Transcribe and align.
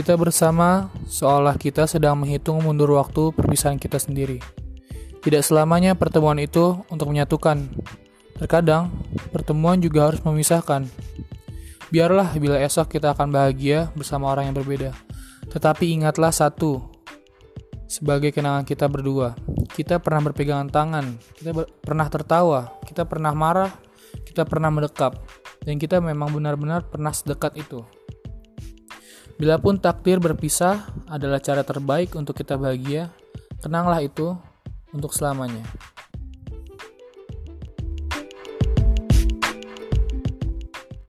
Kita 0.00 0.16
bersama 0.16 0.88
seolah 1.04 1.60
kita 1.60 1.84
sedang 1.84 2.16
menghitung 2.16 2.56
mundur 2.64 2.96
waktu 2.96 3.36
perpisahan 3.36 3.76
kita 3.76 4.00
sendiri. 4.00 4.40
Tidak 5.20 5.44
selamanya 5.44 5.92
pertemuan 5.92 6.40
itu 6.40 6.80
untuk 6.88 7.12
menyatukan. 7.12 7.68
Terkadang, 8.40 8.88
pertemuan 9.28 9.76
juga 9.76 10.08
harus 10.08 10.24
memisahkan. 10.24 10.88
Biarlah 11.92 12.32
bila 12.40 12.56
esok 12.64 12.96
kita 12.96 13.12
akan 13.12 13.28
bahagia 13.28 13.92
bersama 13.92 14.32
orang 14.32 14.48
yang 14.48 14.56
berbeda. 14.56 14.96
Tetapi 15.52 15.92
ingatlah 15.92 16.32
satu, 16.32 16.80
sebagai 17.84 18.32
kenangan 18.32 18.64
kita 18.64 18.88
berdua. 18.88 19.36
Kita 19.68 20.00
pernah 20.00 20.32
berpegangan 20.32 20.72
tangan, 20.72 21.20
kita 21.36 21.52
ber 21.52 21.68
pernah 21.84 22.08
tertawa, 22.08 22.72
kita 22.88 23.04
pernah 23.04 23.36
marah, 23.36 23.68
kita 24.24 24.48
pernah 24.48 24.72
mendekap, 24.72 25.20
dan 25.60 25.76
kita 25.76 26.00
memang 26.00 26.32
benar-benar 26.32 26.88
pernah 26.88 27.12
sedekat 27.12 27.52
itu. 27.60 27.84
Bilapun 29.40 29.80
takdir 29.80 30.20
berpisah 30.20 30.84
adalah 31.08 31.40
cara 31.40 31.64
terbaik 31.64 32.12
untuk 32.12 32.36
kita 32.36 32.60
bahagia, 32.60 33.08
kenanglah 33.64 34.04
itu 34.04 34.36
untuk 34.92 35.16
selamanya. 35.16 35.64